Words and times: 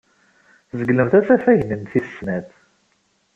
Tzeglemt 0.69 1.13
asafag-nni 1.19 1.75
n 1.79 1.83
tis 1.91 2.07
snat. 2.17 2.49